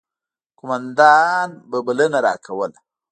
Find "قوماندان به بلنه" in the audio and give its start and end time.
0.57-2.19